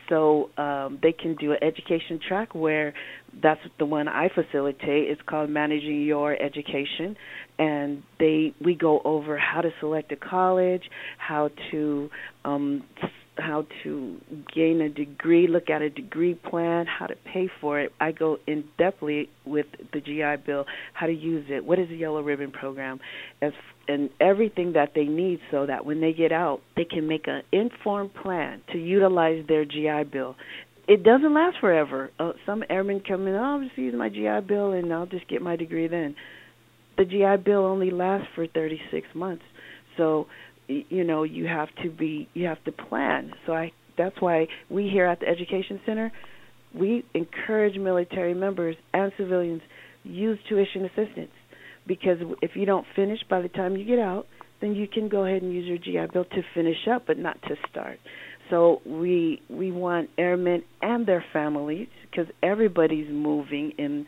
So 0.10 0.50
um, 0.58 1.00
they 1.01 1.12
can 1.13 1.36
do 1.36 1.51
an 1.51 1.60
education 1.62 2.20
track 2.27 2.53
where 2.53 2.93
that's 3.41 3.62
the 3.79 3.86
one 3.86 4.08
I 4.08 4.29
facilitate. 4.29 5.10
It's 5.10 5.22
called 5.25 5.50
Managing 5.50 6.01
Your 6.01 6.39
Education, 6.41 7.15
and 7.58 8.03
they 8.20 8.53
we 8.63 8.75
go 8.75 9.01
over 9.05 9.38
how 9.38 9.62
to 9.62 9.70
select 9.79 10.12
a 10.12 10.15
college, 10.15 10.84
how 11.17 11.50
to 11.72 12.10
um, 12.43 12.84
how 13.38 13.66
to 13.84 14.22
gain 14.54 14.82
a 14.82 14.90
degree, 14.90 15.48
look 15.48 15.70
at 15.70 15.82
a 15.82 15.90
degree 15.90 16.36
plan, 16.36 16.86
how 16.86 17.08
to 17.08 17.16
pay 17.16 17.50
for 17.62 17.80
it. 17.80 17.92
I 18.00 18.12
go 18.12 18.38
in 18.48 18.63
depthly 18.80 19.28
with 19.46 19.66
the 19.92 20.00
GI 20.02 20.46
Bill, 20.46 20.66
how 20.94 21.08
to 21.08 21.13
use 21.13 21.46
it, 21.50 21.66
what 21.66 21.80
is 21.80 21.90
the 21.90 21.96
Yellow 21.96 22.22
Ribbon 22.22 22.52
Program, 22.52 23.00
as 23.42 23.54
and 23.88 24.10
everything 24.22 24.74
that 24.74 24.92
they 24.96 25.04
need 25.04 25.40
so 25.52 25.66
that 25.66 25.86
when 25.86 26.00
they 26.00 26.13
get 26.13 26.32
out, 26.32 26.62
they 26.78 26.86
can 26.86 27.08
make 27.08 27.28
an 27.28 27.42
informed 27.52 28.13
plan 28.13 28.62
to 28.72 28.78
utilize 28.78 29.44
their 29.48 29.66
GI 29.66 30.06
Bill. 30.12 30.36
It 30.88 31.04
doesn't 31.04 31.34
last 31.34 31.58
forever. 31.60 32.12
Uh, 32.20 32.32
some 32.46 32.63
airmen 32.70 33.02
come 33.06 33.28
in, 33.28 33.36
oh, 33.36 33.44
I'll 33.44 33.63
just 33.63 33.78
use 33.78 33.94
my 33.98 34.10
GI 34.10 34.48
Bill 34.48 34.72
and 34.72 34.94
I'll 34.94 35.06
just 35.06 35.28
get 35.28 35.42
my 35.42 35.56
degree 35.56 35.88
then. 35.88 36.16
The 36.98 37.06
GI 37.06 37.44
Bill 37.44 37.66
only 37.66 37.92
lasts 37.92 38.28
for 38.36 38.48
36 38.48 39.08
months. 39.13 39.44
So 39.98 40.28
you 40.67 41.03
know 41.03 41.24
you 41.24 41.46
have 41.46 41.70
to 41.84 41.89
be 41.89 42.27
you 42.34 42.48
have 42.48 42.63
to 42.65 42.72
plan. 42.72 43.32
So 43.46 43.53
i 43.53 43.72
that's 43.98 44.15
why 44.20 44.48
we 44.70 44.89
here 44.89 45.05
at 45.05 45.20
the 45.20 45.27
education 45.27 45.79
center 45.86 46.12
we 46.74 47.05
encourage 47.13 47.77
military 47.77 48.34
members 48.34 48.75
and 48.93 49.12
civilians 49.17 49.62
use 50.03 50.39
tuition 50.50 50.86
assistance. 50.86 51.32
Because 51.86 52.17
if 52.41 52.51
you 52.55 52.65
don't 52.65 52.88
finish 52.96 53.20
by 53.29 53.41
the 53.41 53.50
time 53.50 53.75
you 53.77 53.86
get 53.86 54.00
out 54.00 54.25
then 54.62 54.74
you 54.75 54.88
can 54.88 55.10
go 55.10 55.25
ahead 55.25 55.41
and 55.41 55.53
use 55.53 55.65
your 55.67 55.77
GI 55.77 56.12
Bill 56.13 56.24
to 56.24 56.41
finish 56.53 56.88
up 56.91 57.05
but 57.05 57.17
not 57.17 57.41
to 57.43 57.55
start. 57.70 58.00
So 58.50 58.82
we 58.86 59.41
we 59.50 59.72
want 59.72 60.10
airmen 60.17 60.63
and 60.82 61.05
their 61.05 61.24
families 61.34 61.88
because 62.10 62.27
everybody's 62.41 63.10
moving 63.10 63.74
in 63.77 64.05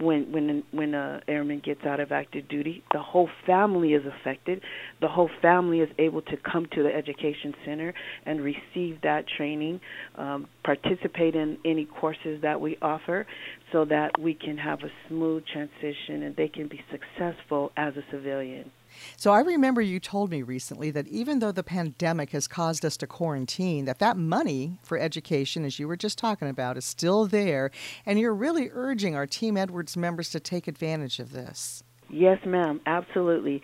when 0.00 0.32
when 0.32 0.62
when 0.70 0.94
a 0.94 1.20
airman 1.28 1.60
gets 1.64 1.84
out 1.84 2.00
of 2.00 2.12
active 2.12 2.48
duty, 2.48 2.82
the 2.92 3.00
whole 3.00 3.28
family 3.46 3.92
is 3.92 4.02
affected. 4.06 4.62
The 5.00 5.08
whole 5.08 5.30
family 5.40 5.80
is 5.80 5.90
able 5.98 6.22
to 6.22 6.36
come 6.50 6.66
to 6.72 6.82
the 6.82 6.94
education 6.94 7.54
center 7.64 7.94
and 8.24 8.40
receive 8.40 9.00
that 9.02 9.24
training, 9.36 9.80
um, 10.16 10.48
participate 10.64 11.34
in 11.34 11.58
any 11.64 11.84
courses 11.84 12.40
that 12.42 12.60
we 12.60 12.78
offer, 12.80 13.26
so 13.72 13.84
that 13.86 14.18
we 14.18 14.34
can 14.34 14.56
have 14.56 14.80
a 14.80 14.90
smooth 15.08 15.44
transition 15.52 16.22
and 16.22 16.36
they 16.36 16.48
can 16.48 16.68
be 16.68 16.80
successful 16.90 17.70
as 17.76 17.94
a 17.96 18.02
civilian. 18.10 18.70
So 19.16 19.32
I 19.32 19.40
remember 19.40 19.80
you 19.80 20.00
told 20.00 20.30
me 20.30 20.42
recently 20.42 20.90
that 20.90 21.08
even 21.08 21.38
though 21.38 21.52
the 21.52 21.62
pandemic 21.62 22.30
has 22.30 22.46
caused 22.48 22.84
us 22.84 22.96
to 22.98 23.06
quarantine, 23.06 23.84
that 23.84 23.98
that 23.98 24.16
money 24.16 24.78
for 24.82 24.98
education, 24.98 25.64
as 25.64 25.78
you 25.78 25.88
were 25.88 25.96
just 25.96 26.18
talking 26.18 26.48
about, 26.48 26.76
is 26.76 26.84
still 26.84 27.26
there, 27.26 27.70
and 28.06 28.18
you're 28.18 28.34
really 28.34 28.70
urging 28.72 29.14
our 29.14 29.26
Team 29.26 29.56
Edwards 29.56 29.96
members 29.96 30.30
to 30.30 30.40
take 30.40 30.68
advantage 30.68 31.18
of 31.18 31.32
this. 31.32 31.82
Yes, 32.10 32.38
ma'am, 32.44 32.80
absolutely. 32.86 33.62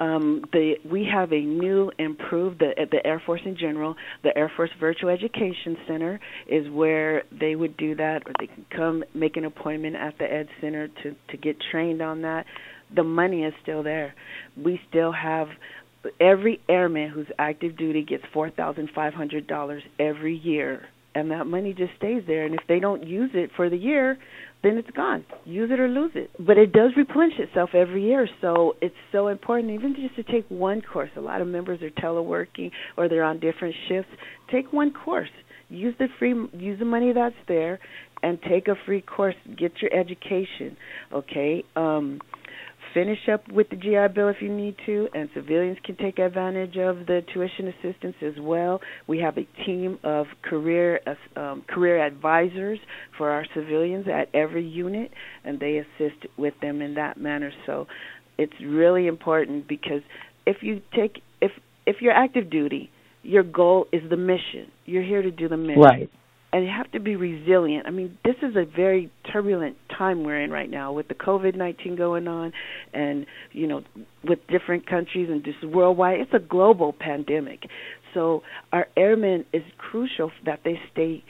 Um, 0.00 0.44
the 0.52 0.76
we 0.88 1.04
have 1.12 1.32
a 1.32 1.40
new 1.40 1.90
improved 1.98 2.60
the 2.60 2.86
the 2.90 3.04
Air 3.04 3.20
Force 3.24 3.40
in 3.44 3.56
general. 3.56 3.96
The 4.22 4.36
Air 4.38 4.50
Force 4.56 4.70
Virtual 4.78 5.10
Education 5.10 5.76
Center 5.88 6.20
is 6.46 6.70
where 6.70 7.24
they 7.32 7.56
would 7.56 7.76
do 7.76 7.96
that, 7.96 8.22
or 8.24 8.32
they 8.38 8.46
can 8.46 8.64
come 8.70 9.02
make 9.14 9.36
an 9.36 9.44
appointment 9.44 9.96
at 9.96 10.16
the 10.18 10.32
Ed 10.32 10.48
Center 10.60 10.86
to 10.86 11.16
to 11.30 11.36
get 11.36 11.56
trained 11.72 12.00
on 12.00 12.22
that 12.22 12.46
the 12.94 13.04
money 13.04 13.44
is 13.44 13.54
still 13.62 13.82
there. 13.82 14.14
We 14.56 14.80
still 14.88 15.12
have 15.12 15.48
every 16.20 16.60
airman 16.68 17.10
who's 17.10 17.26
active 17.38 17.76
duty 17.76 18.04
gets 18.04 18.24
four 18.32 18.50
thousand 18.50 18.90
five 18.94 19.14
hundred 19.14 19.46
dollars 19.46 19.82
every 19.98 20.36
year 20.36 20.86
and 21.14 21.30
that 21.30 21.44
money 21.46 21.74
just 21.76 21.90
stays 21.96 22.22
there 22.26 22.44
and 22.44 22.54
if 22.54 22.60
they 22.68 22.78
don't 22.78 23.04
use 23.06 23.30
it 23.34 23.50
for 23.56 23.68
the 23.68 23.76
year 23.76 24.16
then 24.60 24.76
it's 24.76 24.90
gone. 24.90 25.24
Use 25.44 25.70
it 25.70 25.78
or 25.78 25.86
lose 25.86 26.10
it. 26.16 26.30
But 26.36 26.58
it 26.58 26.72
does 26.72 26.90
replenish 26.96 27.38
itself 27.38 27.70
every 27.74 28.04
year 28.04 28.28
so 28.40 28.74
it's 28.80 28.94
so 29.12 29.28
important 29.28 29.72
even 29.72 29.94
just 29.94 30.16
to 30.16 30.32
take 30.32 30.48
one 30.48 30.82
course. 30.82 31.10
A 31.16 31.20
lot 31.20 31.40
of 31.40 31.46
members 31.46 31.80
are 31.82 31.90
teleworking 31.90 32.70
or 32.96 33.08
they're 33.08 33.24
on 33.24 33.38
different 33.38 33.74
shifts. 33.88 34.10
Take 34.50 34.72
one 34.72 34.92
course. 34.92 35.30
Use 35.68 35.94
the 35.98 36.08
free 36.18 36.34
use 36.54 36.78
the 36.78 36.84
money 36.84 37.12
that's 37.12 37.34
there 37.46 37.78
and 38.22 38.40
take 38.42 38.68
a 38.68 38.74
free 38.86 39.00
course. 39.02 39.36
Get 39.56 39.72
your 39.80 39.92
education 39.92 40.76
okay? 41.12 41.64
Um 41.76 42.20
finish 42.94 43.28
up 43.32 43.50
with 43.50 43.68
the 43.70 43.76
GI 43.76 44.14
Bill 44.14 44.28
if 44.28 44.36
you 44.40 44.52
need 44.54 44.76
to, 44.86 45.08
and 45.14 45.28
civilians 45.34 45.78
can 45.84 45.96
take 45.96 46.18
advantage 46.18 46.76
of 46.76 47.06
the 47.06 47.22
tuition 47.32 47.68
assistance 47.68 48.16
as 48.22 48.34
well. 48.40 48.80
We 49.06 49.18
have 49.20 49.36
a 49.36 49.46
team 49.64 49.98
of 50.04 50.26
career 50.42 51.00
um, 51.36 51.64
career 51.68 52.04
advisors 52.04 52.78
for 53.16 53.30
our 53.30 53.44
civilians 53.54 54.06
at 54.08 54.34
every 54.34 54.66
unit, 54.66 55.10
and 55.44 55.60
they 55.60 55.78
assist 55.78 56.26
with 56.36 56.54
them 56.60 56.82
in 56.82 56.94
that 56.94 57.18
manner. 57.18 57.52
So 57.66 57.86
it's 58.36 58.52
really 58.64 59.06
important 59.06 59.68
because 59.68 60.02
if 60.46 60.58
you 60.62 60.80
take 60.94 61.22
if 61.40 61.52
if 61.86 61.96
you're 62.00 62.12
active 62.12 62.50
duty, 62.50 62.90
your 63.22 63.42
goal 63.42 63.86
is 63.92 64.02
the 64.08 64.16
mission. 64.16 64.70
You're 64.84 65.02
here 65.02 65.22
to 65.22 65.30
do 65.30 65.48
the 65.48 65.56
mission. 65.56 65.82
Right 65.82 66.10
and 66.52 66.64
you 66.64 66.70
have 66.70 66.90
to 66.92 67.00
be 67.00 67.16
resilient. 67.16 67.86
I 67.86 67.90
mean, 67.90 68.16
this 68.24 68.36
is 68.42 68.56
a 68.56 68.64
very 68.64 69.10
turbulent 69.30 69.76
time 69.96 70.24
we're 70.24 70.40
in 70.40 70.50
right 70.50 70.70
now 70.70 70.92
with 70.92 71.08
the 71.08 71.14
COVID 71.14 71.54
nineteen 71.56 71.96
going 71.96 72.26
on, 72.26 72.52
and 72.92 73.26
you 73.52 73.66
know, 73.66 73.82
with 74.24 74.38
different 74.48 74.86
countries 74.86 75.28
and 75.30 75.44
just 75.44 75.62
worldwide. 75.64 76.20
It's 76.20 76.34
a 76.34 76.38
global 76.38 76.94
pandemic, 76.98 77.60
so 78.14 78.42
our 78.72 78.86
airmen 78.96 79.44
is 79.52 79.62
crucial 79.76 80.30
that 80.46 80.60
they 80.64 80.80
stay 80.92 81.22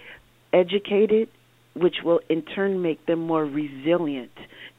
educated, 0.53 1.29
which 1.75 1.97
will 2.05 2.21
in 2.29 2.43
turn 2.43 2.81
make 2.81 3.05
them 3.07 3.19
more 3.19 3.45
resilient 3.45 4.31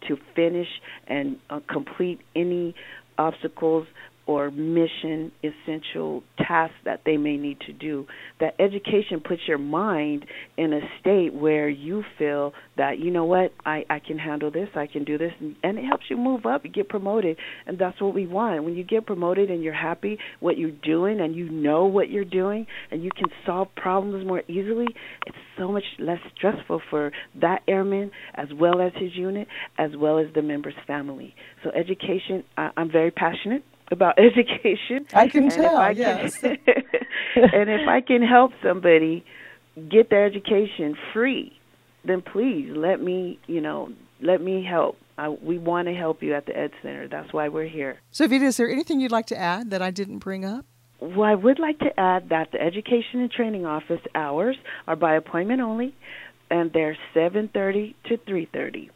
to 0.08 0.17
finish 0.36 0.67
and 1.08 1.38
uh, 1.50 1.60
complete 1.69 2.19
any 2.36 2.74
obstacles 3.17 3.86
or 4.29 4.51
mission 4.51 5.31
essential 5.41 6.21
tasks 6.38 6.75
that 6.86 7.01
they 7.03 7.17
may 7.17 7.36
need 7.36 7.59
to 7.62 7.74
do. 7.74 8.05
That 8.39 8.53
education 8.59 9.21
puts 9.27 9.41
your 9.48 9.57
mind 9.57 10.24
in 10.55 10.71
a 10.71 10.81
state 11.01 11.33
where 11.33 11.67
you 11.67 12.03
feel 12.19 12.53
that, 12.77 13.00
you 13.00 13.09
know 13.09 13.25
what, 13.25 13.53
I, 13.65 13.86
I 13.89 13.98
can 13.98 14.19
handle 14.19 14.51
this, 14.51 14.69
I 14.75 14.86
can 14.86 15.03
do 15.03 15.17
this, 15.17 15.31
and, 15.41 15.79
it 15.79 15.83
helps 15.83 16.03
you 16.12 16.17
move 16.17 16.45
up, 16.45 16.63
you 16.63 16.69
get 16.69 16.89
promoted, 16.89 17.38
and 17.65 17.79
that's 17.79 18.00
what 18.00 18.13
we 18.13 18.27
want. 18.27 18.63
When 18.63 18.75
you 18.75 18.83
get 18.83 19.07
promoted 19.07 19.50
and 19.50 19.63
you're 19.63 19.74
happy 19.74 20.19
what 20.41 20.59
you're 20.59 20.69
doing 20.69 21.19
and 21.21 21.36
you 21.36 21.50
know 21.50 21.86
what 21.86 22.12
you're 22.12 22.24
doing 22.24 22.67
and 22.91 23.03
you 23.03 23.09
can 23.15 23.29
solve 23.48 23.69
problems 23.75 24.27
more 24.27 24.43
easily, 24.48 24.86
it's 25.25 25.38
so 25.57 25.71
much 25.71 25.86
less 25.98 26.19
stressful 26.38 26.81
for 26.91 27.12
that 27.41 27.62
airman 27.67 28.12
as 28.36 28.50
well 28.53 28.79
as 28.79 28.91
his 28.95 29.15
unit, 29.15 29.48
as 29.79 29.89
well 29.98 30.19
as 30.19 30.27
the 30.36 30.43
member's 30.43 30.75
family. 30.86 31.33
So 31.63 31.71
education, 31.71 32.43
I, 32.55 32.69
I'm 32.77 32.91
very 32.91 33.09
passionate 33.09 33.63
about 33.91 34.19
education. 34.19 35.05
I 35.13 35.27
can 35.27 35.43
and 35.43 35.51
tell. 35.51 35.77
I 35.77 35.91
yes. 35.91 36.38
Can, 36.39 36.58
and 37.36 37.69
if 37.69 37.88
I 37.88 38.01
can 38.01 38.22
help 38.22 38.51
somebody 38.63 39.24
get 39.89 40.10
their 40.10 40.25
education 40.25 40.96
free, 41.13 41.58
then 42.03 42.22
please 42.22 42.72
let 42.75 43.01
me, 43.01 43.39
you 43.48 43.62
know, 43.62 43.89
let 44.22 44.41
me 44.41 44.63
help. 44.63 44.98
I, 45.17 45.29
we 45.29 45.58
want 45.58 45.88
to 45.88 45.93
help 45.93 46.24
you 46.24 46.34
at 46.34 46.46
the 46.46 46.58
Ed 46.58 46.72
Center. 46.81 47.08
That's 47.08 47.34
why 47.34 47.50
we're 47.50 47.67
here. 47.67 48.00
So, 48.12 48.27
Vita, 48.27 48.46
is 48.46 48.58
there 48.58 48.69
anything 48.69 49.01
you'd 49.01 49.12
like 49.12 49.25
to 49.27 49.38
add 49.38 49.69
that 49.72 49.81
I 49.81 49.91
didn't 49.91 50.19
bring 50.19 50.46
up? 50.46 50.65
well, 51.01 51.24
I 51.24 51.36
would 51.36 51.60
like 51.60 51.79
to 51.79 51.98
add 52.00 52.29
that 52.29 52.51
the 52.51 52.62
Education 52.62 53.22
and 53.22 53.31
Training 53.31 53.65
Office 53.65 54.01
hours 54.15 54.58
are 54.88 54.96
by 54.96 55.15
appointment 55.15 55.62
only, 55.62 55.96
and 56.50 56.72
they're 56.74 56.98
7:30 57.13 57.96
to 58.05 58.17
3:30 58.17 58.89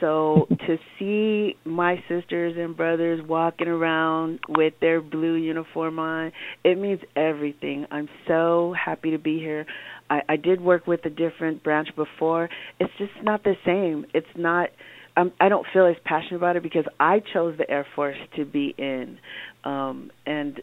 So 0.00 0.48
to 0.66 0.76
see 0.98 1.56
my 1.64 2.02
sisters 2.08 2.56
and 2.58 2.76
brothers 2.76 3.24
walking 3.24 3.68
around 3.68 4.40
with 4.48 4.74
their 4.80 5.00
blue 5.00 5.34
uniform 5.34 6.00
on, 6.00 6.32
it 6.64 6.76
means 6.78 6.98
everything. 7.14 7.86
I'm 7.92 8.08
so 8.26 8.74
happy 8.76 9.12
to 9.12 9.18
be 9.18 9.38
here. 9.38 9.66
I, 10.10 10.22
I 10.30 10.34
did 10.36 10.60
work 10.60 10.88
with 10.88 11.04
a 11.04 11.10
different 11.10 11.62
branch 11.62 11.90
before. 11.94 12.48
It's 12.80 12.92
just 12.98 13.12
not 13.22 13.44
the 13.44 13.54
same. 13.64 14.04
It's 14.12 14.26
not 14.36 14.70
I'm, 15.18 15.32
I 15.40 15.48
don't 15.48 15.66
feel 15.72 15.86
as 15.86 15.96
passionate 16.04 16.36
about 16.36 16.54
it 16.54 16.62
because 16.62 16.84
I 17.00 17.20
chose 17.34 17.58
the 17.58 17.68
Air 17.68 17.84
Force 17.96 18.16
to 18.36 18.44
be 18.44 18.72
in, 18.78 19.18
um, 19.64 20.12
and 20.24 20.60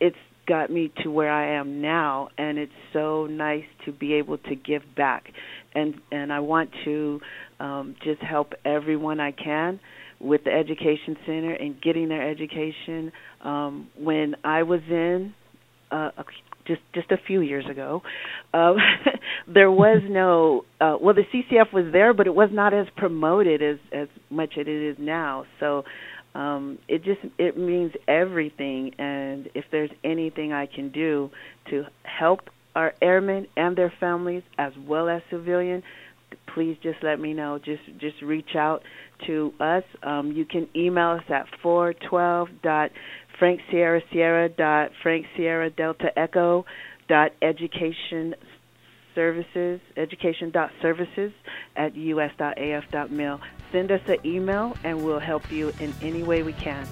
it's 0.00 0.16
got 0.46 0.70
me 0.70 0.92
to 1.02 1.10
where 1.10 1.32
I 1.32 1.58
am 1.58 1.82
now, 1.82 2.28
and 2.38 2.58
it's 2.58 2.70
so 2.92 3.26
nice 3.26 3.64
to 3.86 3.92
be 3.92 4.14
able 4.14 4.38
to 4.38 4.54
give 4.54 4.82
back, 4.96 5.24
and 5.74 5.96
and 6.12 6.32
I 6.32 6.38
want 6.38 6.70
to 6.84 7.20
um, 7.58 7.96
just 8.04 8.22
help 8.22 8.52
everyone 8.64 9.18
I 9.18 9.32
can 9.32 9.80
with 10.20 10.44
the 10.44 10.52
education 10.52 11.16
center 11.26 11.52
and 11.54 11.82
getting 11.82 12.08
their 12.08 12.30
education. 12.30 13.10
Um, 13.42 13.88
when 13.98 14.36
I 14.44 14.62
was 14.62 14.80
in 14.88 15.34
uh, 15.90 16.10
just 16.68 16.80
just 16.94 17.10
a 17.10 17.16
few 17.26 17.40
years 17.40 17.64
ago, 17.68 18.02
uh, 18.54 18.74
there 19.52 19.70
was 19.70 20.02
no 20.08 20.64
uh, 20.80 20.96
well, 21.00 21.14
the 21.14 21.24
CCF 21.34 21.72
was 21.72 21.92
there, 21.92 22.14
but 22.14 22.26
it 22.28 22.34
was 22.34 22.50
not 22.52 22.72
as 22.72 22.86
promoted 22.96 23.62
as 23.62 23.78
as 23.92 24.08
much 24.30 24.54
as 24.58 24.66
it 24.66 24.90
is 24.90 24.96
now. 25.00 25.44
So 25.58 25.82
um, 26.34 26.78
it 26.86 27.02
just 27.02 27.20
it 27.38 27.58
means 27.58 27.92
everything, 28.06 28.92
and 28.98 29.48
if 29.54 29.64
there's 29.72 29.90
anything 30.04 30.52
I 30.52 30.66
can 30.66 30.90
do 30.90 31.30
to 31.70 31.84
help 32.04 32.40
our 32.76 32.94
airmen 33.02 33.48
and 33.56 33.76
their 33.76 33.92
families 33.98 34.44
as 34.56 34.72
well 34.86 35.08
as 35.08 35.22
civilian, 35.30 35.82
please 36.54 36.76
just 36.82 36.98
let 37.02 37.18
me 37.18 37.32
know. 37.32 37.58
Just 37.58 37.82
just 37.98 38.22
reach 38.22 38.54
out 38.56 38.82
to 39.26 39.52
us. 39.58 39.82
Um, 40.02 40.32
you 40.32 40.44
can 40.44 40.68
email 40.76 41.10
us 41.10 41.24
at 41.28 41.46
412 41.62 42.48
dot 42.62 42.90
Frank 43.38 43.60
Sierra 43.70 44.02
Sierra 44.12 44.48
dot 44.48 44.90
Frank 45.02 45.26
Sierra 45.36 45.70
Delta 45.70 46.16
Echo 46.18 46.64
dot 47.08 47.32
Education 47.40 48.34
Services 49.14 49.80
Education 49.96 50.50
dot 50.50 50.70
Services 50.82 51.32
at 51.76 51.92
us 51.94 52.32
dot 52.38 52.58
af 52.58 52.84
dot 52.90 53.10
mil. 53.10 53.40
Send 53.70 53.92
us 53.92 54.00
an 54.08 54.18
email 54.24 54.76
and 54.82 55.04
we'll 55.04 55.20
help 55.20 55.50
you 55.52 55.72
in 55.80 55.94
any 56.02 56.22
way 56.22 56.42
we 56.42 56.52
can. 56.54 56.86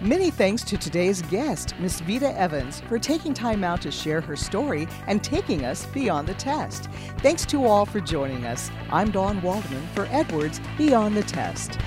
Many 0.00 0.30
thanks 0.30 0.62
to 0.62 0.78
today's 0.78 1.22
guest, 1.22 1.74
Miss 1.80 2.00
Vida 2.00 2.36
Evans, 2.38 2.80
for 2.82 3.00
taking 3.00 3.34
time 3.34 3.64
out 3.64 3.82
to 3.82 3.90
share 3.90 4.20
her 4.20 4.36
story 4.36 4.86
and 5.08 5.22
taking 5.24 5.64
us 5.64 5.86
beyond 5.86 6.28
the 6.28 6.34
test. 6.34 6.84
Thanks 7.18 7.44
to 7.46 7.64
all 7.64 7.84
for 7.84 7.98
joining 8.00 8.46
us. 8.46 8.70
I'm 8.92 9.10
Dawn 9.10 9.42
Waldman 9.42 9.84
for 9.94 10.06
Edwards 10.12 10.60
Beyond 10.76 11.16
the 11.16 11.24
Test. 11.24 11.80